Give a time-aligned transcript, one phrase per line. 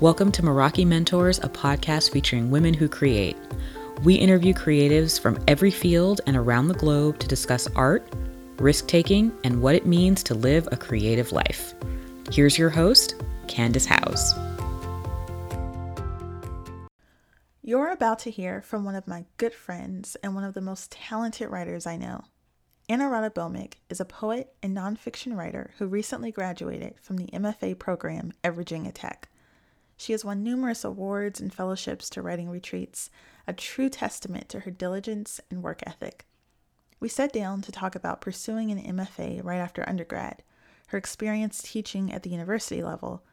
[0.00, 3.36] Welcome to Meraki Mentors, a podcast featuring women who create.
[4.04, 8.08] We interview creatives from every field and around the globe to discuss art,
[8.58, 11.74] risk taking, and what it means to live a creative life.
[12.30, 14.34] Here's your host, Candace House.
[17.64, 20.92] You're about to hear from one of my good friends and one of the most
[20.92, 22.22] talented writers I know.
[22.88, 27.76] Anna Anuradha Bhowmick is a poet and nonfiction writer who recently graduated from the MFA
[27.76, 29.28] program at Virginia Tech.
[29.98, 33.10] She has won numerous awards and fellowships to writing retreats,
[33.48, 36.24] a true testament to her diligence and work ethic.
[37.00, 40.44] We sat down to talk about pursuing an MFA right after undergrad,
[40.88, 43.24] her experience teaching at the university level,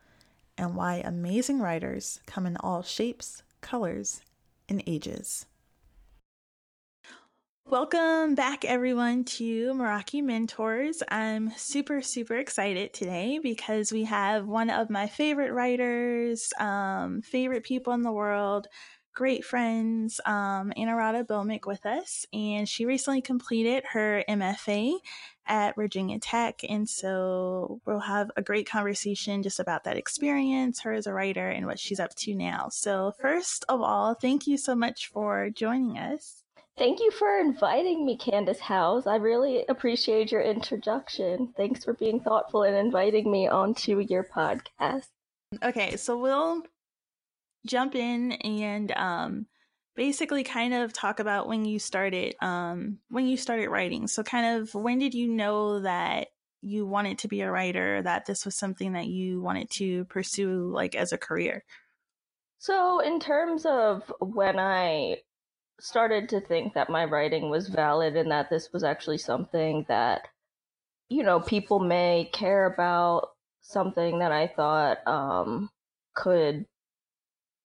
[0.58, 4.22] and why amazing writers come in all shapes, colors,
[4.68, 5.46] and ages.
[7.68, 11.02] Welcome back, everyone, to Meraki Mentors.
[11.10, 17.64] I'm super, super excited today because we have one of my favorite writers, um, favorite
[17.64, 18.68] people in the world,
[19.16, 22.28] great friends, um, Anuradha Bhowmick, with us.
[22.32, 25.00] And she recently completed her MFA
[25.48, 26.62] at Virginia Tech.
[26.70, 31.50] And so we'll have a great conversation just about that experience, her as a writer,
[31.50, 32.70] and what she's up to now.
[32.70, 36.45] So, first of all, thank you so much for joining us.
[36.78, 39.08] Thank you for inviting me, Candace House.
[39.08, 41.54] I really appreciate your introduction.
[41.56, 45.08] Thanks for being thoughtful and inviting me onto your podcast.
[45.64, 46.64] Okay, so we'll
[47.66, 49.46] jump in and um,
[49.96, 54.08] basically kind of talk about when you started um, when you started writing.
[54.08, 56.28] So kind of when did you know that
[56.62, 60.70] you wanted to be a writer, that this was something that you wanted to pursue
[60.74, 61.64] like as a career?
[62.58, 65.18] So in terms of when I
[65.80, 70.28] started to think that my writing was valid and that this was actually something that
[71.10, 73.30] you know people may care about
[73.62, 75.70] something that i thought um
[76.16, 76.66] could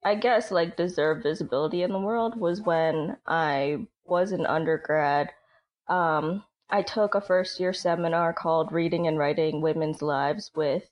[0.05, 5.31] i guess like deserve visibility in the world was when i was an undergrad.
[5.89, 10.91] Um i took a first year seminar called reading and writing women's lives with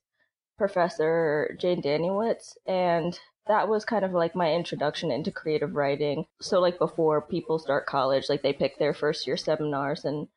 [0.57, 3.19] professor jane danielewicz and
[3.49, 6.27] that was kind of like my introduction into creative writing.
[6.41, 10.29] So like before people start college, like they pick their first year seminars and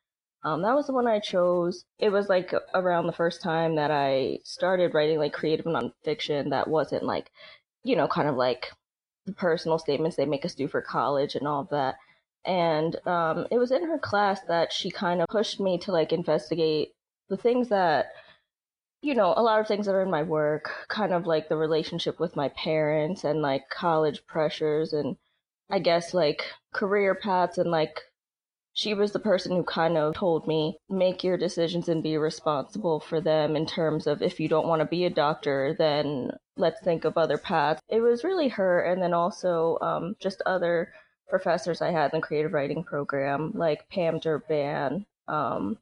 [0.44, 1.84] um, that was the one I chose.
[1.98, 6.68] It was like around the first time that I started writing like creative nonfiction that
[6.68, 7.30] wasn't like,
[7.84, 8.72] you know, kind of like
[9.26, 11.96] the personal statements they make us do for college and all that.
[12.44, 16.12] And um, it was in her class that she kind of pushed me to like
[16.12, 16.92] investigate
[17.28, 18.06] the things that
[19.02, 21.56] you know, a lot of things that are in my work, kind of like the
[21.56, 25.16] relationship with my parents and like college pressures and
[25.68, 28.00] I guess like career paths and like
[28.74, 33.00] she was the person who kind of told me make your decisions and be responsible
[33.00, 36.80] for them in terms of if you don't want to be a doctor then let's
[36.82, 37.80] think of other paths.
[37.88, 40.92] It was really her and then also um, just other
[41.28, 45.78] professors i had in the creative writing program like pam durban um,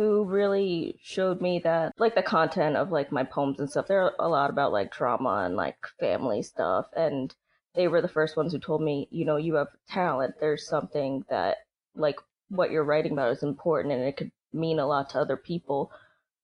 [0.00, 3.86] who really showed me that like the content of like my poems and stuff.
[3.86, 7.34] They're a lot about like trauma and like family stuff and
[7.74, 10.36] they were the first ones who told me you know you have talent.
[10.40, 11.58] There's something that
[11.94, 12.16] like
[12.48, 15.92] what you're writing about is important and it could mean a lot to other people.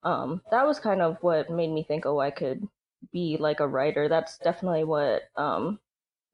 [0.03, 2.69] Um that was kind of what made me think oh i could
[3.11, 4.06] be like a writer.
[4.06, 5.81] That's definitely what um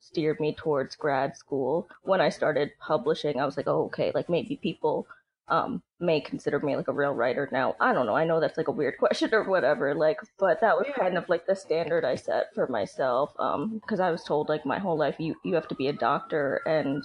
[0.00, 1.88] steered me towards grad school.
[2.03, 5.06] When i started publishing i was like oh okay like maybe people
[5.52, 7.48] um may consider me like a real writer.
[7.52, 8.16] Now i don't know.
[8.16, 11.28] I know that's like a weird question or whatever like but that was kind of
[11.28, 14.96] like the standard i set for myself um because i was told like my whole
[14.96, 17.04] life you you have to be a doctor and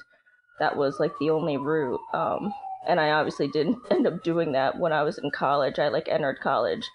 [0.59, 2.53] that was like the only route um
[2.87, 5.77] and i obviously didn't end up doing that when i was in college.
[5.79, 6.89] I like entered college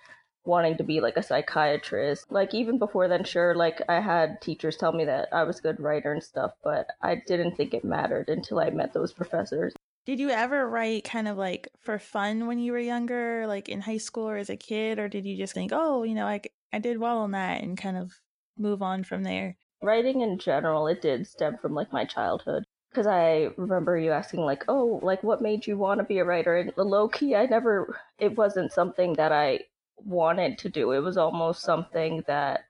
[0.45, 2.33] wanting to be like a psychiatrist.
[2.33, 5.63] Like even before then sure like i had teachers tell me that i was a
[5.63, 9.73] good writer and stuff but i didn't think it mattered until i met those professors
[10.05, 13.81] did you ever write kind of like for fun when you were younger, like in
[13.81, 16.41] high school or as a kid, or did you just think, oh, you know, I,
[16.73, 18.13] I did well on that and kind of
[18.59, 19.57] move on from there?
[19.83, 22.65] Writing in general, it did stem from like my childhood.
[22.91, 26.25] Because I remember you asking, like, oh, like what made you want to be a
[26.25, 26.57] writer?
[26.57, 29.61] And low key, I never, it wasn't something that I
[29.97, 30.93] wanted to do.
[30.93, 32.65] It was almost something that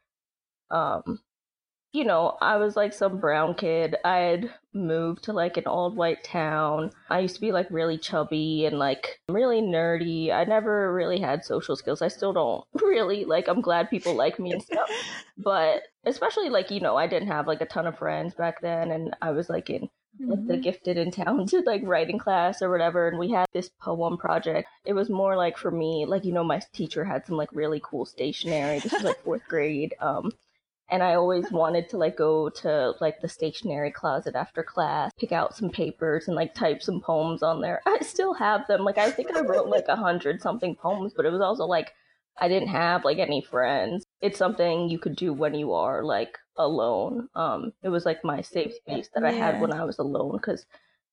[0.71, 1.21] um
[1.93, 3.97] you know, I was like some brown kid.
[4.03, 6.91] I had moved to like an old white town.
[7.11, 10.33] I used to be like really chubby and like really nerdy.
[10.33, 12.01] I never really had social skills.
[12.01, 14.89] I still don't really like I'm glad people like me and stuff.
[15.39, 18.91] but especially like, you know, I didn't have like a ton of friends back then
[18.91, 19.91] and I was like in
[20.21, 20.49] like mm-hmm.
[20.49, 24.69] the gifted and talented like writing class or whatever and we had this poem project
[24.85, 27.81] it was more like for me like you know my teacher had some like really
[27.83, 30.31] cool stationery this was like fourth grade um
[30.93, 35.33] and I always wanted to like go to like the stationery closet after class, pick
[35.33, 37.81] out some papers and like type some poems on there.
[37.87, 38.85] I still have them.
[38.85, 41.93] Like I think I wrote like a hundred something poems, but it was also like
[42.39, 44.05] I didn't have like any friends.
[44.21, 47.29] It's something you could do when you are like alone.
[47.35, 50.67] Um, it was like my safe space that I had when I was alone because,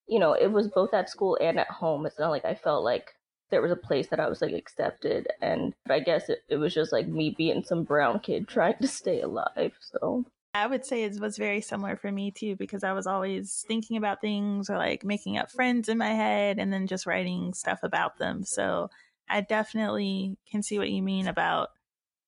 [0.07, 2.05] you know, it was both at school and at home.
[2.05, 3.13] It's not like I felt like
[3.49, 5.27] there was a place that I was like accepted.
[5.41, 8.87] And I guess it, it was just like me being some brown kid trying to
[8.87, 9.73] stay alive.
[9.79, 13.63] So I would say it was very similar for me too, because I was always
[13.67, 17.53] thinking about things or like making up friends in my head and then just writing
[17.53, 18.43] stuff about them.
[18.43, 18.89] So
[19.29, 21.69] I definitely can see what you mean about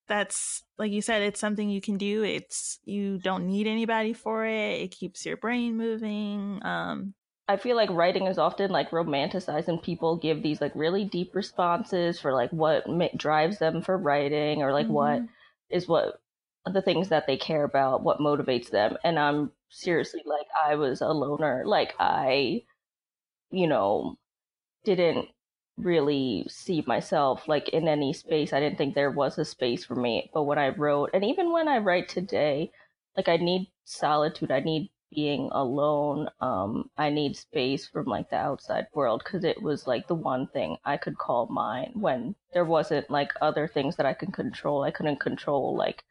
[0.08, 2.24] that's like you said, it's something you can do.
[2.24, 4.82] It's you don't need anybody for it.
[4.82, 6.60] It keeps your brain moving.
[6.64, 7.14] Um,
[7.48, 11.36] I feel like writing is often like romanticized, and people give these like really deep
[11.36, 14.94] responses for like what ma- drives them for writing, or like mm-hmm.
[14.94, 15.22] what
[15.70, 16.22] is what
[16.66, 18.98] the things that they care about, what motivates them.
[19.04, 21.64] And I'm seriously like, I was a loner.
[21.66, 22.64] Like, I,
[23.50, 24.18] you know,
[24.84, 25.28] didn't
[25.78, 28.54] really see myself like in any space.
[28.54, 30.30] I didn't think there was a space for me.
[30.34, 32.72] But when I wrote, and even when I write today,
[33.18, 36.30] like, I need solitude, I need being alone.
[36.40, 40.48] Um, I need space from like the outside world because it was like the one
[40.48, 44.84] thing I could call mine when there wasn't like other things that I could control.
[44.84, 46.04] I couldn't control like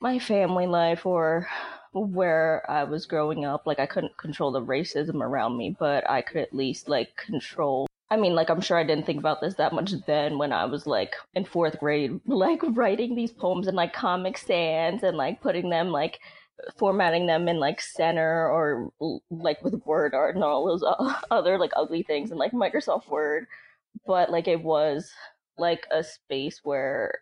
[0.00, 1.48] my family life or
[1.92, 3.66] where I was growing up.
[3.66, 7.86] Like I couldn't control the racism around me, but I could at least like control
[8.08, 10.64] I mean, like, I'm sure I didn't think about this that much then when I
[10.64, 15.40] was like in fourth grade, like writing these poems in like Comic Sans and like
[15.40, 16.20] putting them like
[16.78, 18.90] formatting them in like center or
[19.30, 23.08] like with word art and all those uh, other like ugly things and like microsoft
[23.08, 23.46] word.
[24.06, 25.10] But like it was
[25.58, 27.20] like a space where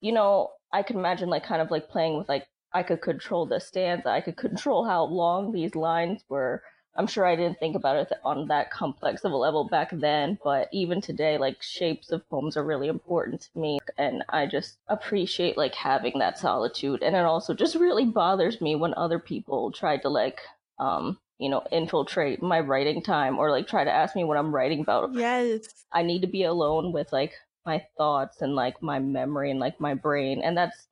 [0.00, 3.46] you know i could imagine like kind of like playing with like i could control
[3.46, 6.62] the stanza i could control how long these lines were
[6.96, 10.38] I'm sure I didn't think about it on that complex of a level back then,
[10.44, 13.78] but even today, like shapes of poems are really important to me.
[13.98, 17.02] And I just appreciate like having that solitude.
[17.02, 20.40] And it also just really bothers me when other people try to like,
[20.78, 24.54] um, you know, infiltrate my writing time or like try to ask me what I'm
[24.54, 25.14] writing about.
[25.14, 25.66] Yes.
[25.92, 27.32] I need to be alone with like
[27.66, 30.42] my thoughts and like my memory and like my brain.
[30.42, 30.86] And that's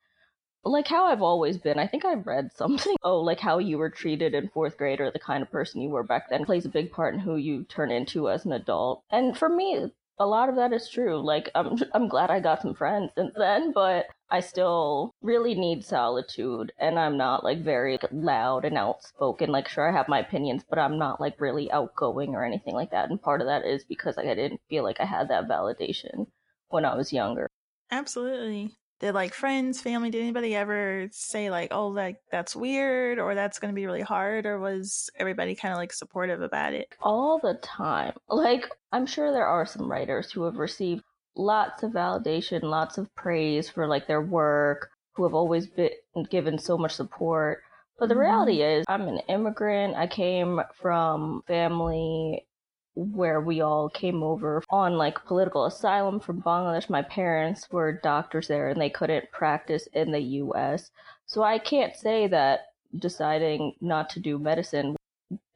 [0.70, 1.78] like how I've always been.
[1.78, 2.96] I think I read something.
[3.04, 5.90] Oh, like how you were treated in fourth grade or the kind of person you
[5.90, 9.02] were back then plays a big part in who you turn into as an adult.
[9.10, 11.20] And for me, a lot of that is true.
[11.20, 15.84] Like I'm I'm glad I got some friends since then, but I still really need
[15.84, 19.50] solitude and I'm not like very loud and outspoken.
[19.50, 22.92] Like sure I have my opinions, but I'm not like really outgoing or anything like
[22.92, 23.10] that.
[23.10, 26.26] And part of that is because like, I didn't feel like I had that validation
[26.68, 27.48] when I was younger.
[27.90, 33.34] Absolutely did like friends, family, did anybody ever say like, oh, like that's weird or
[33.34, 34.46] that's going to be really hard?
[34.46, 36.86] Or was everybody kind of like supportive about it?
[37.00, 38.14] All the time.
[38.28, 41.02] Like, I'm sure there are some writers who have received
[41.34, 45.90] lots of validation, lots of praise for like their work, who have always been
[46.30, 47.62] given so much support.
[47.98, 48.20] But the mm-hmm.
[48.20, 49.96] reality is, I'm an immigrant.
[49.96, 52.46] I came from family
[52.94, 56.90] where we all came over on like political asylum from Bangladesh.
[56.90, 60.90] My parents were doctors there and they couldn't practice in the US.
[61.26, 62.66] So I can't say that
[62.98, 64.96] deciding not to do medicine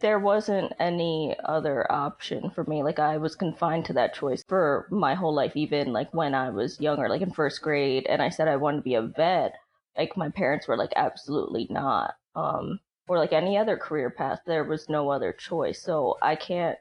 [0.01, 2.83] there wasn't any other option for me.
[2.83, 6.51] Like I was confined to that choice for my whole life, even like when I
[6.51, 9.55] was younger, like in first grade, and I said I wanted to be a vet.
[9.97, 12.15] Like my parents were like, absolutely not.
[12.35, 15.83] Um, or like any other career path, there was no other choice.
[15.83, 16.79] So I can't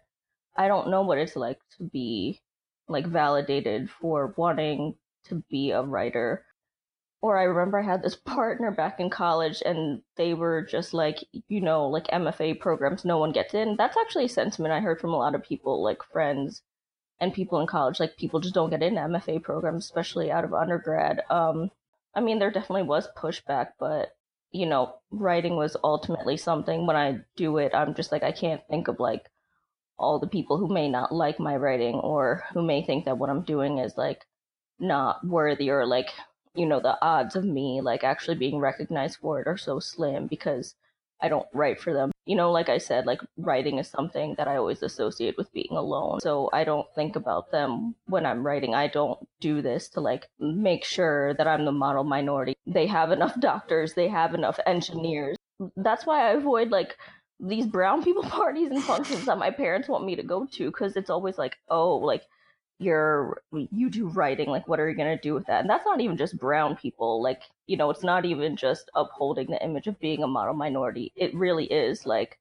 [0.56, 2.42] I don't know what it's like to be
[2.88, 4.96] like validated for wanting
[5.26, 6.46] to be a writer.
[7.22, 11.24] Or I remember I had this partner back in college and they were just like,
[11.48, 13.76] you know, like MFA programs, no one gets in.
[13.78, 16.62] That's actually a sentiment I heard from a lot of people, like friends
[17.20, 18.00] and people in college.
[18.00, 21.22] Like people just don't get into MFA programs, especially out of undergrad.
[21.30, 21.72] Um,
[22.14, 24.16] I mean, there definitely was pushback, but
[24.52, 28.62] you know, writing was ultimately something when I do it, I'm just like, I can't
[28.70, 29.30] think of like
[29.98, 33.30] all the people who may not like my writing or who may think that what
[33.30, 34.26] I'm doing is like
[34.80, 36.10] not worthy or like,
[36.54, 40.28] you know, the odds of me like actually being recognized for it are so slim
[40.28, 40.76] because
[41.22, 42.12] I don't write for them.
[42.26, 45.72] You know, like I said, like writing is something that I always associate with being
[45.72, 46.20] alone.
[46.20, 48.76] So I don't think about them when I'm writing.
[48.76, 52.58] I don't do this to like make sure that I'm the model minority.
[52.68, 55.38] They have enough doctors, they have enough engineers.
[55.78, 56.98] That's why I avoid like
[57.40, 60.96] these brown people parties and functions that my parents want me to go to because
[60.96, 62.24] it's always like, oh, like
[62.78, 65.62] you're you do writing like what are you to do with that?
[65.62, 69.48] And that's not even just brown people like you know it's not even just upholding
[69.48, 71.14] the image of being a model minority.
[71.16, 72.38] It really is like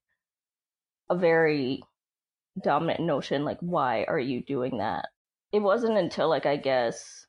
[1.08, 1.82] a very
[2.62, 5.06] dominant notion like why are you doing that?
[5.52, 7.26] It wasn't until like i guess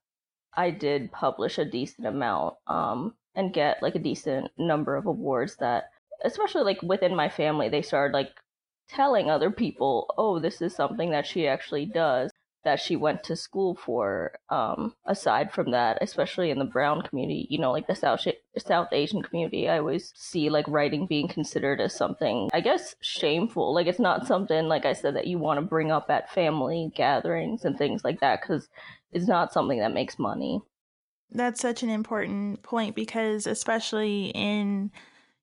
[0.56, 5.58] i did publish a decent amount um and get like a decent number of awards
[5.58, 5.92] that
[6.26, 8.32] especially like within my family they started like
[8.88, 12.32] telling other people oh this is something that she actually does
[12.66, 14.34] that she went to school for.
[14.50, 18.28] Um, aside from that, especially in the brown community, you know, like the South
[18.58, 23.74] South Asian community, I always see like writing being considered as something, I guess, shameful.
[23.74, 26.92] Like it's not something, like I said, that you want to bring up at family
[26.96, 28.68] gatherings and things like that because
[29.14, 30.62] it's not something that makes money.
[31.32, 34.92] That's such an important point because, especially in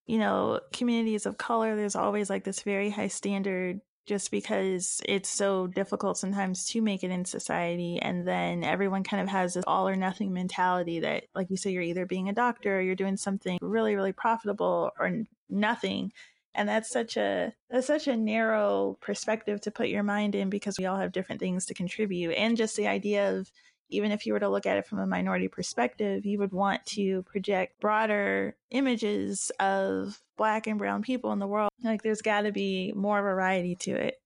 [0.07, 5.29] you know communities of color, there's always like this very high standard just because it's
[5.29, 8.01] so difficult sometimes to make it in society.
[8.01, 11.71] And then everyone kind of has this all or nothing mentality that, like you say,
[11.71, 16.13] you're either being a doctor or you're doing something really, really profitable or nothing.
[16.55, 20.77] And that's such a that's such a narrow perspective to put your mind in because
[20.79, 22.33] we all have different things to contribute.
[22.33, 23.51] And just the idea of
[23.93, 26.85] even if you were to look at it from a minority perspective, you would want
[26.87, 31.71] to project broader images of black and brown people in the world.
[31.83, 34.21] Like there's got to be more variety to it.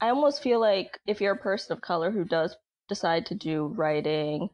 [0.00, 2.56] I almost feel like if you're a person of color who does
[2.88, 4.50] decide to do writing,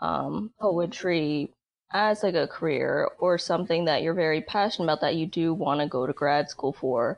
[0.00, 1.52] um, poetry
[1.92, 5.80] as like a career or something that you're very passionate about that you do want
[5.80, 7.16] to go to grad school for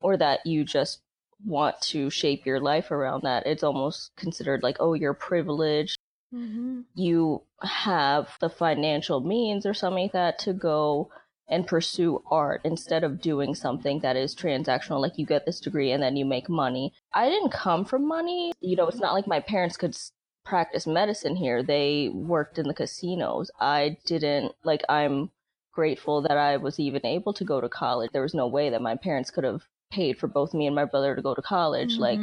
[0.00, 1.00] or that you just
[1.44, 5.98] want to shape your life around that, it's almost considered like, oh, you're privileged
[6.34, 6.80] mm-hmm.
[6.94, 11.10] you have the financial means or something like that to go
[11.48, 15.90] and pursue art instead of doing something that is transactional like you get this degree
[15.90, 16.92] and then you make money.
[17.12, 18.52] I didn't come from money.
[18.60, 19.96] You know it's not like my parents could
[20.44, 21.62] practice medicine here.
[21.62, 23.50] They worked in the casinos.
[23.60, 25.30] I didn't like i'm
[25.72, 28.10] grateful that i was even able to go to college.
[28.12, 30.84] There was no way that my parents could have paid for both me and my
[30.84, 32.00] brother to go to college mm-hmm.
[32.00, 32.20] like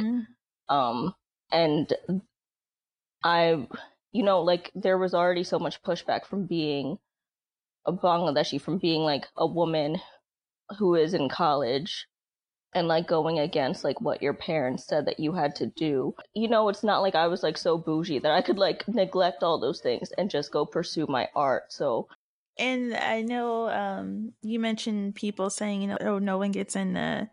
[0.68, 1.14] um
[1.52, 1.92] and
[3.22, 3.66] i
[4.12, 6.98] you know, like there was already so much pushback from being
[7.86, 10.00] a Bangladeshi, from being like a woman
[10.78, 12.06] who is in college
[12.74, 16.14] and like going against like what your parents said that you had to do.
[16.34, 19.42] You know, it's not like I was like so bougie that I could like neglect
[19.42, 21.72] all those things and just go pursue my art.
[21.72, 22.08] So
[22.58, 26.92] and I know um you mentioned people saying, you know, oh no one gets in
[26.92, 27.28] the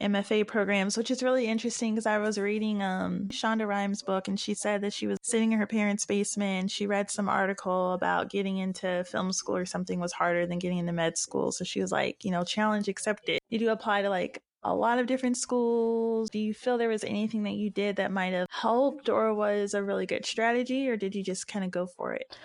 [0.00, 4.38] MFA programs, which is really interesting because I was reading um, Shonda Rhimes' book and
[4.38, 8.30] she said that she was sitting in her parents' basement she read some article about
[8.30, 11.52] getting into film school or something was harder than getting into med school.
[11.52, 13.38] So she was like, you know, challenge accepted.
[13.50, 16.30] Did you apply to like a lot of different schools?
[16.30, 19.74] Do you feel there was anything that you did that might have helped or was
[19.74, 22.36] a really good strategy or did you just kind of go for it?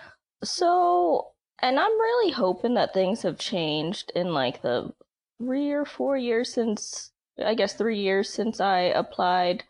[0.44, 4.92] So, and I'm really hoping that things have changed in like the
[5.38, 7.10] three or four years since
[7.44, 9.64] I guess three years since I applied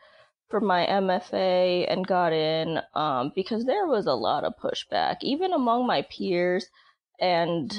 [0.48, 5.52] for my MFA and got in um, because there was a lot of pushback, even
[5.52, 6.66] among my peers.
[7.20, 7.72] And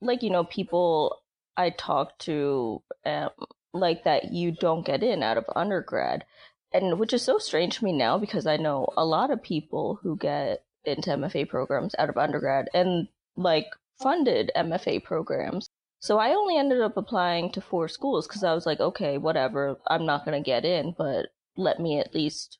[0.00, 1.20] like you know people
[1.56, 3.30] I talked to, um,
[3.72, 6.24] like that you don't get in out of undergrad,
[6.72, 9.98] and which is so strange to me now because I know a lot of people
[10.02, 13.66] who get into MFA programs out of undergrad and like
[14.00, 15.68] funded MFA programs
[16.00, 19.78] so I only ended up applying to four schools because I was like, okay, whatever,
[19.86, 21.26] I'm not going to get in, but
[21.56, 22.58] let me at least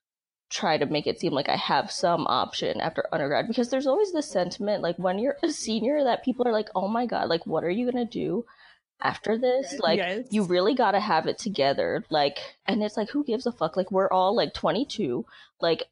[0.50, 4.12] try to make it seem like I have some option after undergrad because there's always
[4.12, 7.46] this sentiment like when you're a senior that people are like, oh my God, like,
[7.46, 8.44] what are you going to do?
[9.00, 10.26] after this like yes.
[10.30, 13.76] you really got to have it together like and it's like who gives a fuck
[13.76, 15.24] like we're all like 22
[15.60, 15.84] like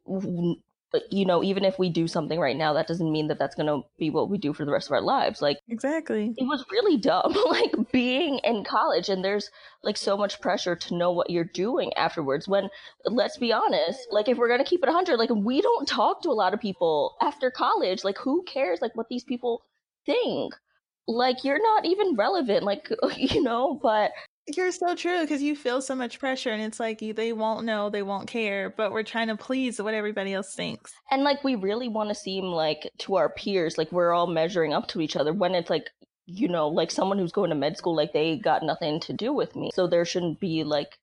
[1.10, 3.66] you know even if we do something right now that doesn't mean that that's going
[3.66, 5.42] to be what we do for the rest of our lives.
[5.42, 6.32] Like exactly.
[6.36, 9.50] it was really dumb like being in college and there's
[9.82, 12.68] like so much pressure to know what you're doing afterwards when
[13.04, 16.22] let's be honest like if we're going to keep it 100 like we don't talk
[16.22, 18.04] to a lot of people after college.
[18.04, 19.62] Like who cares like what these people
[20.04, 20.54] think?
[21.08, 24.12] Like you're not even relevant like you know but
[24.46, 27.90] you're so true because you feel so much pressure, and it's like they won't know,
[27.90, 30.92] they won't care, but we're trying to please what everybody else thinks.
[31.10, 34.72] And like we really want to seem like to our peers, like we're all measuring
[34.72, 35.90] up to each other when it's like,
[36.26, 39.32] you know, like someone who's going to med school, like they got nothing to do
[39.32, 39.70] with me.
[39.74, 40.98] So there shouldn't be like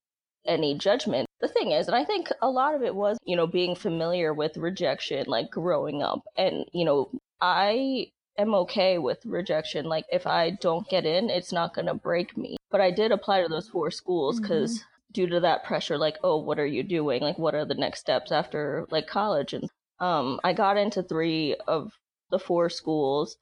[0.45, 1.27] any judgment.
[1.41, 4.33] The thing is, and I think a lot of it was, you know, being familiar
[4.33, 6.21] with rejection, like growing up.
[6.37, 7.09] And, you know,
[7.41, 9.85] I am okay with rejection.
[9.85, 12.57] Like if I don't get in, it's not going to break me.
[12.71, 14.87] But I did apply to those four schools because mm-hmm.
[15.13, 17.21] due to that pressure, like, oh, what are you doing?
[17.21, 19.53] Like, what are the next steps after like college?
[19.53, 21.91] And Um, I got into three of
[22.31, 23.37] the four schools.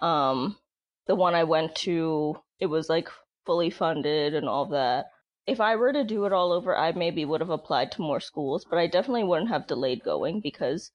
[0.00, 0.56] Um,
[1.06, 3.08] the one I went to, it was like
[3.44, 5.06] fully funded and all that.
[5.46, 8.20] If I were to do it all over, I maybe would have applied to more
[8.20, 10.92] schools, but I definitely wouldn't have delayed going because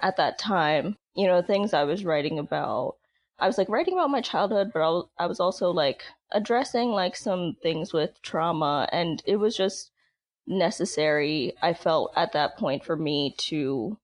[0.00, 2.96] at that time, you know, things I was writing about,
[3.38, 7.56] I was like writing about my childhood, but I was, also like addressing like some
[7.62, 9.90] things with trauma, and it was just
[10.46, 13.98] necessary, I felt at that point for me to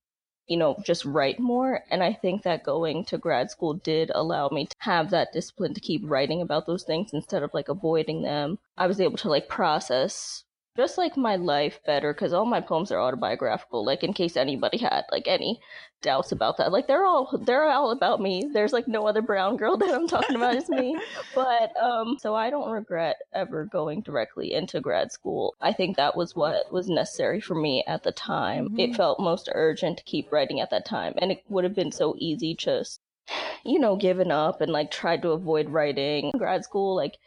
[0.49, 1.83] you know, just write more.
[1.91, 5.75] And I think that going to grad school did allow me to have that discipline
[5.75, 8.57] to keep writing about those things instead of like avoiding them.
[8.75, 10.43] I was able to like process
[10.79, 14.77] just like my life better because all my poems are autobiographical like in case anybody
[14.77, 15.59] had like any
[16.01, 16.71] doubts about that.
[16.71, 18.49] Like they're all they're all about me.
[18.53, 20.97] There's like no other brown girl that i'm talking about is me.
[21.35, 25.53] But um so i don't regret ever going directly into grad school.
[25.59, 28.69] I think that was what was necessary for me at the time.
[28.69, 28.79] Mm-hmm.
[28.79, 31.91] it felt most urgent to keep writing at that time and it would have been
[31.91, 33.01] so easy just
[33.65, 36.31] you know given up and like tried to avoid writing.
[36.37, 37.17] Grad school like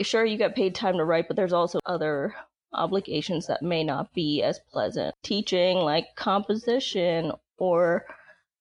[0.00, 2.36] sure you get paid time to write but there's also other
[2.72, 5.14] obligations that may not be as pleasant.
[5.22, 8.06] Teaching like composition or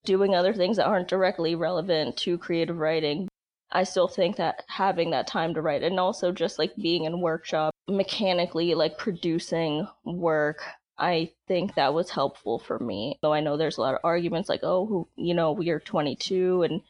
[0.06, 3.28] doing other things that aren't directly relevant to creative writing.
[3.72, 7.20] I still think that having that time to write and also just like being in
[7.20, 10.64] workshop, mechanically like producing work,
[10.98, 13.20] I think that was helpful for me.
[13.22, 16.64] Though I know there's a lot of arguments like, oh, who, you know, are 22
[16.64, 16.82] and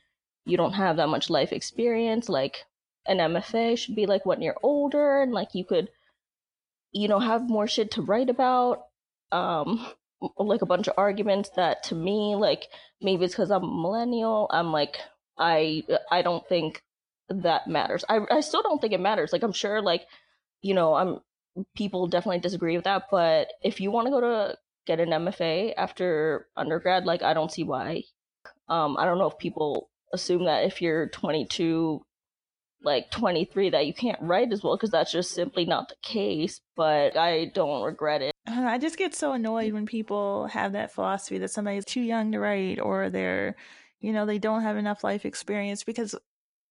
[0.45, 2.29] you don't have that much life experience.
[2.29, 2.65] Like
[3.07, 5.89] an MFA should be like when you're older and like you could
[6.91, 8.83] you know, have more shit to write about.
[9.31, 9.85] Um,
[10.37, 12.67] like a bunch of arguments that to me, like
[13.01, 14.47] maybe it's because I'm a millennial.
[14.51, 14.97] I'm like,
[15.37, 16.81] I I don't think
[17.29, 18.03] that matters.
[18.09, 19.31] I I still don't think it matters.
[19.31, 20.05] Like I'm sure, like
[20.61, 21.19] you know, I'm
[21.75, 23.03] people definitely disagree with that.
[23.11, 27.51] But if you want to go to get an MFA after undergrad, like I don't
[27.51, 28.03] see why.
[28.69, 32.01] Um, I don't know if people assume that if you're 22
[32.83, 36.61] like 23 that you can't write as well because that's just simply not the case
[36.75, 38.31] but i don't regret it.
[38.47, 42.39] I just get so annoyed when people have that philosophy that somebody's too young to
[42.39, 43.55] write or they're
[43.99, 46.15] you know they don't have enough life experience because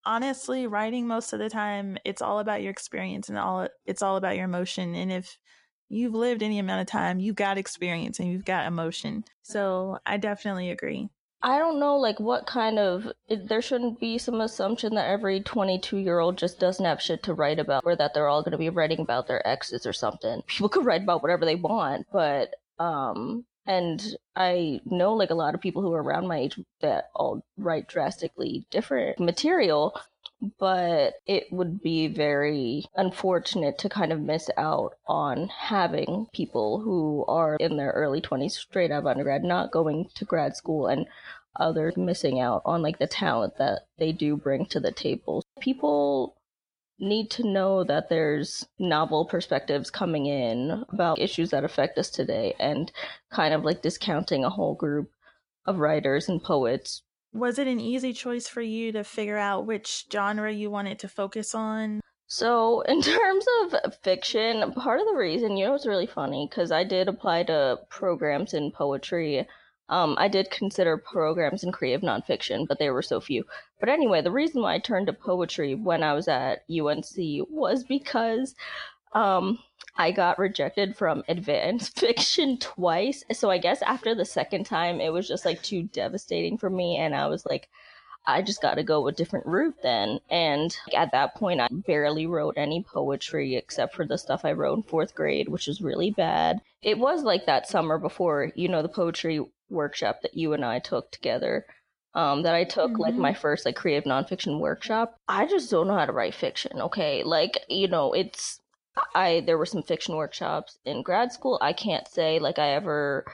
[0.04, 4.16] honestly writing most of the time it's all about your experience and all it's all
[4.16, 5.38] about your emotion and if
[5.88, 9.24] you've lived any amount of time you've got experience and you've got emotion.
[9.42, 11.08] So i definitely agree
[11.42, 13.12] I don't know, like, what kind of.
[13.28, 17.22] It, there shouldn't be some assumption that every 22 year old just doesn't have shit
[17.24, 19.92] to write about, or that they're all going to be writing about their exes or
[19.92, 20.42] something.
[20.46, 25.54] People could write about whatever they want, but, um, and I know, like, a lot
[25.54, 29.94] of people who are around my age that all write drastically different material,
[30.58, 37.24] but it would be very unfortunate to kind of miss out on having people who
[37.28, 41.06] are in their early 20s straight out of undergrad not going to grad school and
[41.58, 45.42] others missing out on like the talent that they do bring to the table.
[45.60, 46.36] People
[46.98, 52.54] need to know that there's novel perspectives coming in about issues that affect us today
[52.58, 52.90] and
[53.30, 55.10] kind of like discounting a whole group
[55.66, 57.02] of writers and poets
[57.38, 61.08] was it an easy choice for you to figure out which genre you wanted to
[61.08, 62.00] focus on?
[62.26, 66.72] So, in terms of fiction, part of the reason, you know, it's really funny because
[66.72, 69.46] I did apply to programs in poetry.
[69.88, 73.44] Um, I did consider programs in creative nonfiction, but there were so few.
[73.78, 77.14] But anyway, the reason why I turned to poetry when I was at UNC
[77.48, 78.56] was because
[79.16, 79.58] um,
[79.96, 83.24] I got rejected from advanced fiction twice.
[83.32, 86.98] So I guess after the second time, it was just like too devastating for me.
[86.98, 87.70] And I was like,
[88.26, 90.20] I just got to go a different route then.
[90.28, 94.76] And at that point, I barely wrote any poetry except for the stuff I wrote
[94.76, 96.60] in fourth grade, which was really bad.
[96.82, 100.78] It was like that summer before, you know, the poetry workshop that you and I
[100.78, 101.64] took together.
[102.14, 103.02] Um, that I took mm-hmm.
[103.02, 105.16] like my first like creative nonfiction workshop.
[105.28, 106.80] I just don't know how to write fiction.
[106.80, 108.58] Okay, like you know, it's
[109.14, 111.58] I there were some fiction workshops in grad school.
[111.60, 113.26] I can't say like I ever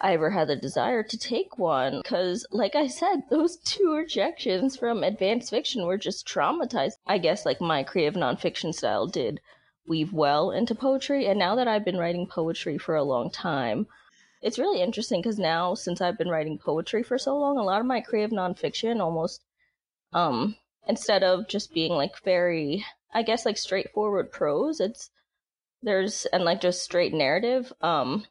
[0.00, 4.76] I ever had the desire to take one because, like I said, those two rejections
[4.76, 6.94] from advanced fiction were just traumatized.
[7.06, 9.40] I guess like my creative nonfiction style did
[9.86, 13.88] weave well into poetry, and now that I've been writing poetry for a long time,
[14.40, 17.80] it's really interesting because now since I've been writing poetry for so long, a lot
[17.80, 19.42] of my creative nonfiction almost
[20.14, 20.56] um
[20.88, 24.80] instead of just being like very I guess like straightforward prose.
[24.80, 25.10] It's
[25.82, 27.72] there's and like just straight narrative.
[27.80, 28.26] Um,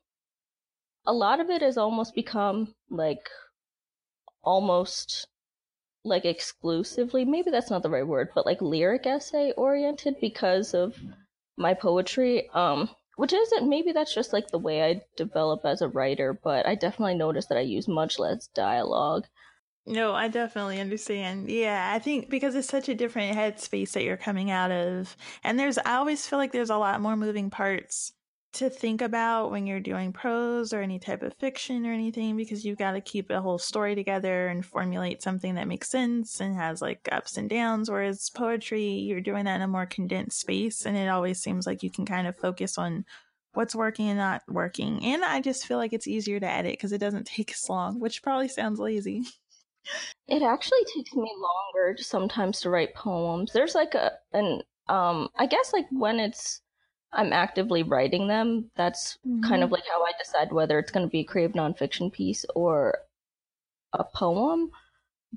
[1.05, 3.29] a lot of it has almost become like
[4.43, 5.27] almost
[6.05, 10.95] like exclusively maybe that's not the right word but like lyric essay oriented because of
[11.57, 12.89] my poetry um
[13.19, 16.75] which isn't maybe that's just like the way I develop as a writer, but I
[16.75, 19.25] definitely notice that I use much less dialogue.
[19.85, 21.49] No, I definitely understand.
[21.49, 25.17] Yeah, I think because it's such a different headspace that you're coming out of.
[25.43, 28.13] And there's, I always feel like there's a lot more moving parts
[28.53, 32.65] to think about when you're doing prose or any type of fiction or anything because
[32.65, 36.55] you've got to keep a whole story together and formulate something that makes sense and
[36.55, 37.89] has like ups and downs.
[37.89, 41.81] Whereas poetry, you're doing that in a more condensed space and it always seems like
[41.83, 43.05] you can kind of focus on
[43.53, 45.03] what's working and not working.
[45.03, 47.99] And I just feel like it's easier to edit because it doesn't take as long,
[47.99, 49.23] which probably sounds lazy.
[50.27, 53.51] It actually takes me longer sometimes to write poems.
[53.51, 56.61] There's like a an um I guess like when it's
[57.11, 58.69] I'm actively writing them.
[58.75, 59.47] That's mm-hmm.
[59.47, 62.45] kind of like how I decide whether it's going to be a creative nonfiction piece
[62.55, 62.99] or
[63.93, 64.71] a poem.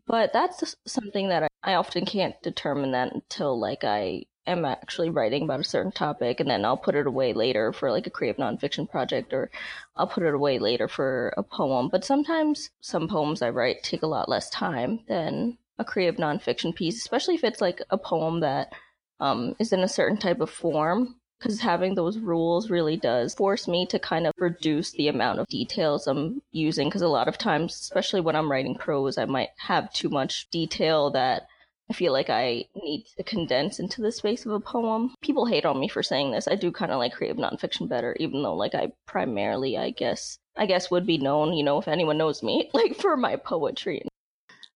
[0.07, 5.11] But that's something that I, I often can't determine that until like I am actually
[5.11, 8.11] writing about a certain topic and then I'll put it away later for like a
[8.11, 9.51] creative nonfiction project or
[9.97, 11.89] I'll put it away later for a poem.
[11.89, 16.75] But sometimes some poems I write take a lot less time than a creative nonfiction
[16.75, 18.73] piece, especially if it's like a poem that
[19.21, 23.67] um, is in a certain type of form because having those rules really does force
[23.67, 26.89] me to kind of reduce the amount of details I'm using.
[26.89, 30.49] Because a lot of times, especially when I'm writing prose, I might have too much
[30.51, 31.49] detail that
[31.91, 35.15] I feel like I need to condense into the space of a poem.
[35.21, 36.49] People hate on me for saying this.
[36.49, 40.39] I do kind of like creative nonfiction better, even though like I primarily, I guess,
[40.57, 44.07] I guess would be known, you know, if anyone knows me, like for my poetry.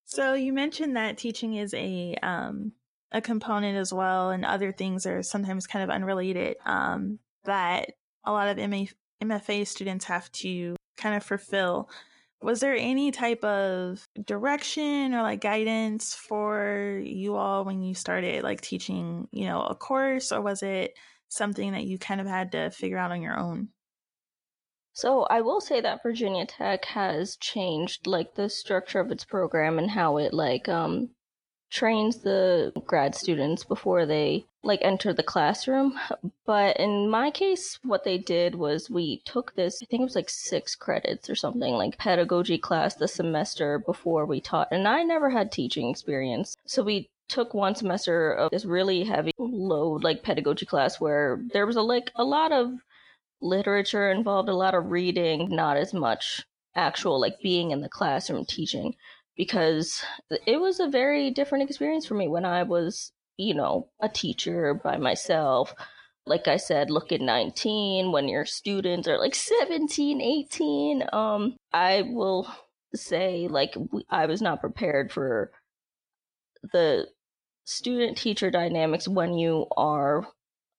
[0.05, 2.73] So you mentioned that teaching is a um
[3.13, 7.93] a component as well, and other things are sometimes kind of unrelated um, that
[8.25, 8.87] a lot of MA,
[9.23, 11.89] MFA students have to kind of fulfill.
[12.43, 18.45] Was there any type of direction or like guidance for you all when you started
[18.45, 20.93] like teaching, you know, a course, or was it
[21.29, 23.69] something that you kind of had to figure out on your own?
[24.93, 29.79] So I will say that Virginia Tech has changed like the structure of its program
[29.79, 31.11] and how it like um
[31.71, 35.99] trains the grad students before they like enter the classroom.
[36.45, 40.17] But in my case, what they did was we took this, I think it was
[40.17, 44.69] like six credits or something, like pedagogy class the semester before we taught.
[44.71, 46.57] And I never had teaching experience.
[46.67, 51.67] So we took one semester of this really heavy load like pedagogy class where there
[51.67, 52.73] was a like a lot of
[53.41, 58.45] literature involved, a lot of reading, not as much actual like being in the classroom
[58.45, 58.95] teaching
[59.37, 60.03] because
[60.47, 64.75] it was a very different experience for me when I was, you know, a teacher
[64.75, 65.75] by myself.
[66.27, 71.05] Like I said, look at 19 when your students are like 17, 18.
[71.13, 72.53] Um, I will
[72.95, 73.75] say like
[74.11, 75.53] I was not prepared for
[76.73, 77.07] the
[77.65, 80.27] student teacher dynamics when you are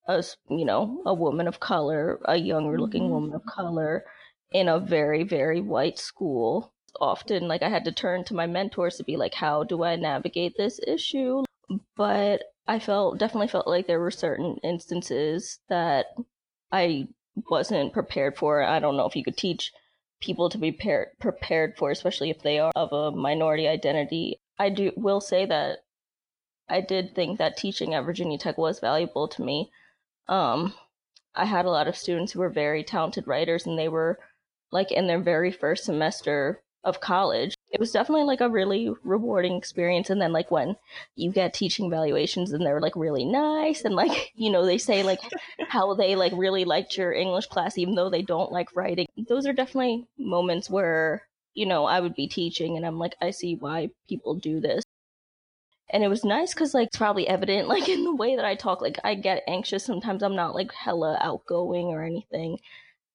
[0.08, 3.14] a, you know, a woman of color, a younger looking mm-hmm.
[3.14, 4.04] woman of color
[4.52, 8.98] in a very, very white school often like I had to turn to my mentors
[8.98, 11.44] to be like, how do I navigate this issue?
[11.96, 16.08] But I felt definitely felt like there were certain instances that
[16.72, 17.08] I
[17.50, 18.64] wasn't prepared for.
[18.64, 19.72] I don't know if you could teach
[20.22, 24.40] people to be par- prepared for, especially if they are of a minority identity.
[24.58, 25.80] I do will say that
[26.70, 29.72] I did think that teaching at Virginia Tech was valuable to me.
[30.28, 30.74] Um,
[31.36, 34.20] I had a lot of students who were very talented writers, and they were
[34.72, 37.56] like in their very first semester of college.
[37.72, 40.10] It was definitely like a really rewarding experience.
[40.10, 40.76] And then like when
[41.16, 45.04] you get teaching evaluations and they're like really nice and like, you know, they say
[45.04, 45.20] like
[45.70, 49.08] how they like really liked your English class, even though they don't like writing.
[49.18, 53.32] Those are definitely moments where, you know, I would be teaching and I'm like, I
[53.32, 54.84] see why people do this.
[55.90, 58.56] And it was nice because, like, it's probably evident, like, in the way that I
[58.56, 58.82] talk.
[58.82, 60.24] Like, I get anxious sometimes.
[60.24, 62.60] I'm not, like, hella outgoing or anything.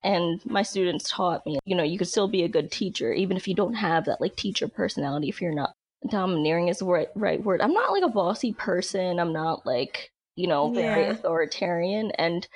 [0.05, 3.37] And my students taught me, you know, you could still be a good teacher, even
[3.37, 5.73] if you don't have that like teacher personality, if you're not
[6.11, 7.61] domineering is the right, right word.
[7.61, 9.21] I'm not like a bossy person.
[9.21, 11.11] I'm not like, you know, very yeah.
[11.11, 12.11] authoritarian.
[12.13, 12.47] And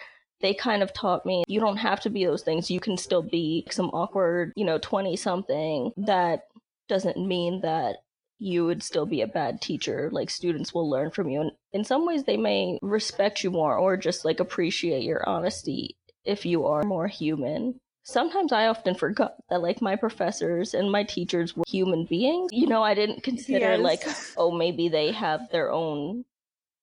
[0.41, 2.71] they kind of taught me you don't have to be those things.
[2.71, 5.93] You can still be some awkward, you know, 20 something.
[5.97, 6.45] That
[6.89, 7.97] doesn't mean that
[8.39, 10.11] you would still be a bad teacher.
[10.13, 11.41] Like students will learn from you.
[11.41, 15.97] And in some ways, they may respect you more or just like appreciate your honesty
[16.27, 17.81] if you are more human.
[18.03, 22.51] Sometimes I often forgot that like my professors and my teachers were human beings.
[22.53, 23.81] You know, I didn't consider yes.
[23.81, 24.03] like,
[24.37, 26.25] oh, maybe they have their own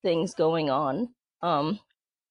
[0.01, 1.09] things going on.
[1.41, 1.79] Um,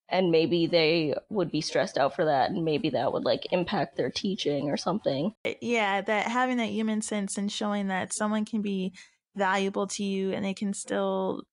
[0.09, 3.97] and maybe they would be stressed out for that and maybe that would like impact
[3.97, 8.61] their teaching or something yeah that having that human sense and showing that someone can
[8.61, 8.93] be
[9.35, 11.43] valuable to you and they can still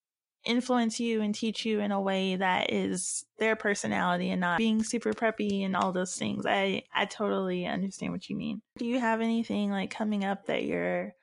[0.44, 4.82] influence you and teach you in a way that is their personality and not being
[4.82, 6.44] super preppy and all those things.
[6.46, 8.62] I I totally understand what you mean.
[8.78, 11.14] Do you have anything like coming up that you're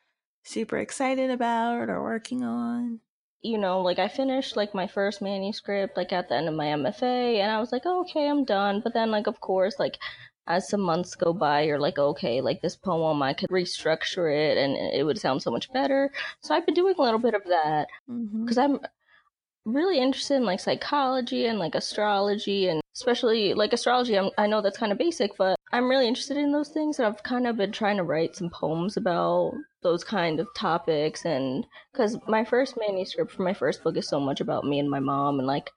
[0.43, 2.99] super excited about or working on?
[3.41, 6.65] You know, like I finished like my first manuscript like at the end of my
[6.65, 9.97] MFA and I was like, oh, "Okay, I'm done." But then like of course like
[10.47, 14.58] as some months go by, you're like, okay, like this poem, I could restructure it
[14.58, 16.10] and it would sound so much better.
[16.41, 18.75] So I've been doing a little bit of that because mm-hmm.
[18.75, 18.80] I'm
[19.73, 24.17] really interested in like psychology and like astrology and especially like astrology.
[24.17, 26.97] I'm, I know that's kind of basic, but I'm really interested in those things.
[26.97, 29.53] And I've kind of been trying to write some poems about
[29.84, 31.25] those kind of topics.
[31.25, 34.89] And because my first manuscript for my first book is so much about me and
[34.89, 35.69] my mom and like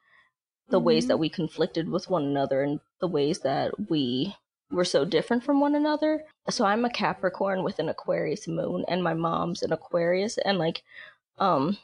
[0.69, 0.87] the mm-hmm.
[0.87, 1.23] ways that mm-hmm.
[1.23, 4.35] we conflicted with one another and the ways that we
[4.71, 6.23] were so different from one another.
[6.49, 10.83] So I'm a Capricorn with an Aquarius moon and my mom's an Aquarius and like
[11.39, 11.77] um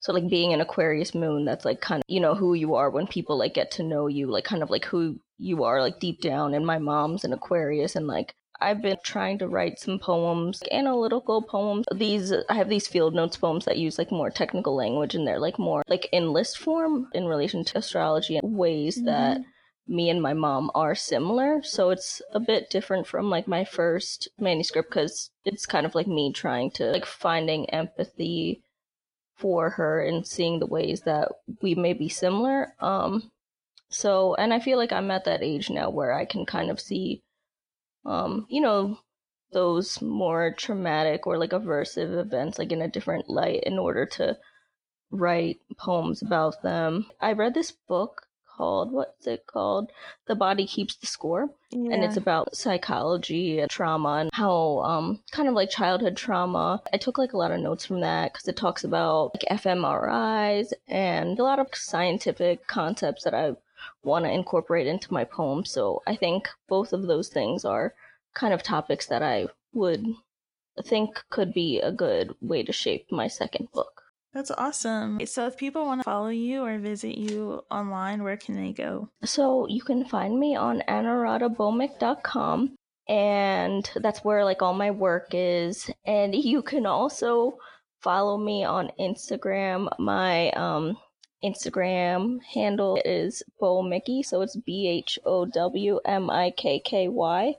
[0.00, 2.90] so like being an Aquarius moon, that's like kind of you know who you are
[2.90, 6.00] when people like get to know you, like kind of like who you are like
[6.00, 6.54] deep down.
[6.54, 10.72] And my mom's an Aquarius, and like I've been trying to write some poems, like
[10.72, 11.86] analytical poems.
[11.94, 15.38] These I have these field notes poems that use like more technical language, and they're
[15.38, 19.06] like more like in list form in relation to astrology and ways mm-hmm.
[19.06, 19.40] that
[19.86, 21.62] me and my mom are similar.
[21.62, 26.06] So it's a bit different from like my first manuscript because it's kind of like
[26.06, 28.62] me trying to like finding empathy
[29.40, 31.28] for her and seeing the ways that
[31.62, 32.74] we may be similar.
[32.80, 33.30] Um,
[33.88, 36.78] so, and I feel like I'm at that age now where I can kind of
[36.78, 37.22] see,
[38.04, 38.98] um, you know,
[39.52, 44.38] those more traumatic or like aversive events like in a different light in order to
[45.10, 47.06] write poems about them.
[47.20, 48.22] I read this book
[48.60, 48.92] called?
[48.92, 49.90] What's it called?
[50.26, 51.48] The body keeps the score.
[51.70, 51.92] Yeah.
[51.92, 56.82] and it's about psychology and trauma and how um kind of like childhood trauma.
[56.92, 60.72] I took like a lot of notes from that because it talks about like fmris
[60.88, 63.46] and a lot of scientific concepts that i
[64.02, 65.64] want to incorporate into my poem.
[65.64, 67.94] So i think both of those things are
[68.34, 70.04] kind of topics that i would
[70.92, 73.99] think could be a good way to shape my second book
[74.32, 75.24] that's awesome.
[75.26, 79.08] So, if people want to follow you or visit you online, where can they go?
[79.24, 82.76] So, you can find me on anuradhabhowmick.com,
[83.08, 85.90] and that's where like all my work is.
[86.04, 87.58] And you can also
[88.00, 89.88] follow me on Instagram.
[89.98, 90.96] My um,
[91.44, 97.54] Instagram handle is Bhowmicky, so it's B H O W M I K K Y.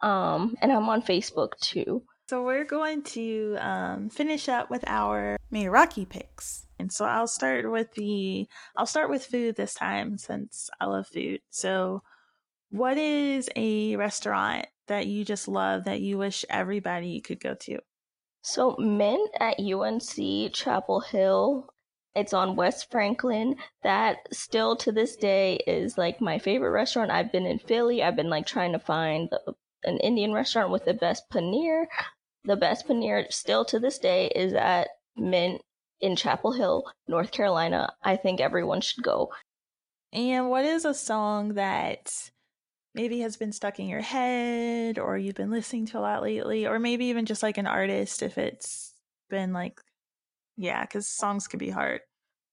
[0.00, 2.02] Um, and I'm on Facebook too.
[2.30, 6.64] So we're going to um, finish up with our Meraki picks.
[6.78, 11.08] And so I'll start with the I'll start with food this time since I love
[11.08, 11.40] food.
[11.50, 12.04] So
[12.70, 17.80] what is a restaurant that you just love that you wish everybody could go to?
[18.42, 21.74] So Mint at UNC Chapel Hill.
[22.14, 23.56] It's on West Franklin.
[23.82, 27.10] That still to this day is like my favorite restaurant.
[27.10, 28.04] I've been in Philly.
[28.04, 31.86] I've been like trying to find the, an Indian restaurant with the best paneer
[32.44, 35.60] the best paneer still to this day is at Mint
[36.00, 37.92] in Chapel Hill, North Carolina.
[38.02, 39.30] I think everyone should go.
[40.12, 42.30] And what is a song that
[42.94, 46.66] maybe has been stuck in your head or you've been listening to a lot lately,
[46.66, 48.94] or maybe even just like an artist if it's
[49.28, 49.80] been like,
[50.56, 52.00] yeah, because songs can be hard.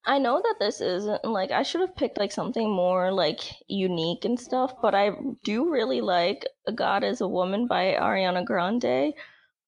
[0.06, 4.24] I know that this isn't like I should have picked like something more like unique
[4.24, 5.12] and stuff, but I
[5.44, 9.14] do really like God is a Woman by Ariana Grande.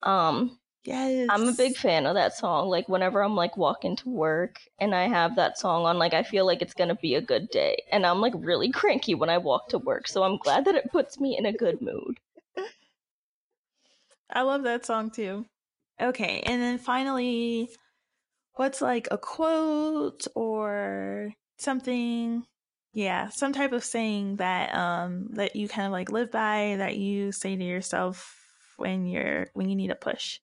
[0.03, 2.69] Um, yes, I'm a big fan of that song.
[2.69, 6.23] Like whenever I'm like walking to work and I have that song on, like I
[6.23, 9.37] feel like it's gonna be a good day, and I'm like really cranky when I
[9.37, 10.07] walk to work.
[10.07, 12.19] So I'm glad that it puts me in a good mood.
[14.29, 15.45] I love that song too.
[16.01, 17.69] Okay, and then finally,
[18.55, 22.45] what's like a quote or something
[22.93, 26.97] yeah some type of saying that um that you kind of like live by that
[26.97, 28.38] you say to yourself
[28.79, 30.39] when you're when you need a push?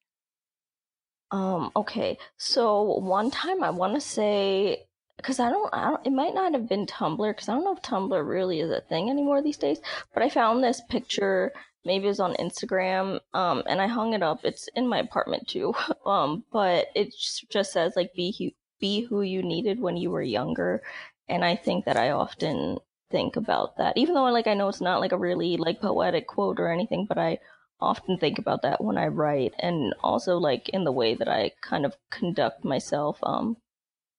[1.30, 2.18] Um, okay.
[2.36, 6.52] So one time I want to say because I don't, I don't, it might not
[6.52, 9.56] have been Tumblr because I don't know if Tumblr really is a thing anymore these
[9.56, 9.80] days.
[10.12, 11.52] But I found this picture,
[11.84, 14.40] maybe it was on Instagram, um, and I hung it up.
[14.44, 15.74] It's in my apartment too,
[16.06, 17.14] um, but it
[17.50, 20.82] just says like be be who you needed when you were younger,
[21.28, 22.78] and I think that I often
[23.10, 26.26] think about that, even though like I know it's not like a really like poetic
[26.26, 27.38] quote or anything, but I
[27.80, 31.52] often think about that when I write and also like in the way that I
[31.60, 33.56] kind of conduct myself um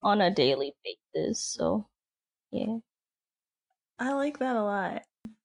[0.04, 1.42] on a daily basis.
[1.42, 1.88] So
[2.52, 2.78] yeah.
[4.00, 5.02] I like that a lot.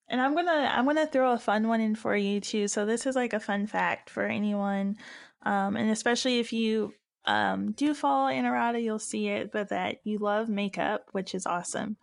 [0.08, 2.68] And I'm going to I'm going to throw a fun one in for you too.
[2.68, 4.96] So this is like a fun fact for anyone
[5.44, 6.92] um and especially if you
[7.24, 11.96] um, do follow Anuradha, you'll see it, but that you love makeup, which is awesome.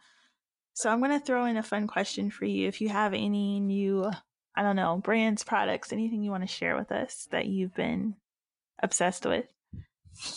[0.73, 2.67] So I'm going to throw in a fun question for you.
[2.67, 4.09] If you have any new,
[4.59, 8.15] I don't know, brands, products, anything you want to share with us that you've been
[8.83, 9.45] obsessed with.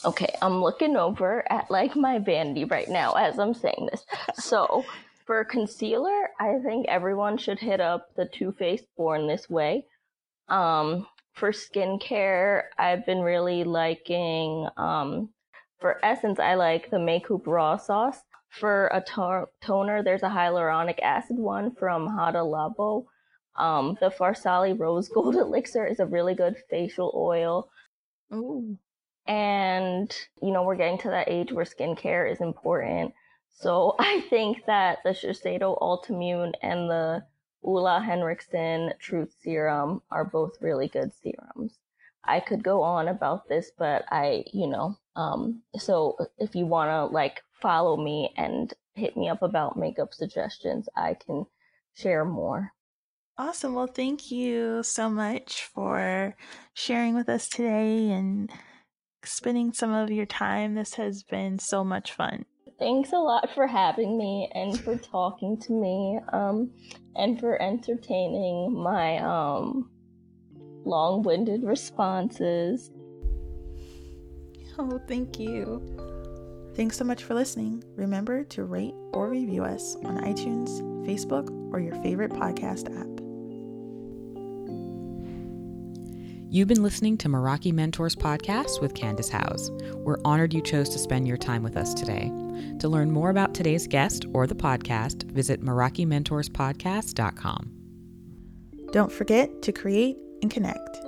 [0.04, 4.06] Okay, I'm looking over at like my vanity right now as I'm saying this.
[4.35, 4.85] So
[5.26, 9.87] for concealer, I think everyone should hit up the Too Faced Born This Way.
[10.48, 15.30] Um, for skincare, I've been really liking, um,
[15.80, 18.20] for essence, I like the Makeup Raw Sauce.
[18.50, 23.06] For a to- toner, there's a hyaluronic acid one from Hada Labo.
[23.57, 27.69] Um, the Farsali Rose Gold Elixir is a really good facial oil.
[28.33, 28.79] Ooh.
[29.27, 33.15] And, you know, we're getting to that age where skincare is important.
[33.51, 37.25] So I think that the Shiseido Ultimune and the
[37.62, 41.79] Ole Henriksen Truth Serum are both really good serums.
[42.25, 46.91] I could go on about this, but I, you know, um, so if you want
[46.91, 51.47] to like follow me and hit me up about makeup suggestions, I can
[51.95, 52.73] share more.
[53.44, 53.74] Awesome.
[53.74, 56.37] Well, thank you so much for
[56.74, 58.48] sharing with us today and
[59.24, 60.76] spending some of your time.
[60.76, 62.44] This has been so much fun.
[62.78, 66.70] Thanks a lot for having me and for talking to me um,
[67.16, 69.90] and for entertaining my um,
[70.85, 72.92] long winded responses.
[74.78, 75.83] Oh, thank you.
[76.76, 77.83] Thanks so much for listening.
[77.96, 83.12] Remember to rate or review us on iTunes, Facebook, or your favorite podcast app.
[86.53, 89.71] You've been listening to Meraki Mentors podcast with Candace House.
[89.95, 92.31] We're honored you chose to spend your time with us today.
[92.81, 97.73] To learn more about today's guest or the podcast, visit MerakiMentorsPodcast.com.
[98.93, 100.99] Don't forget to create and connect.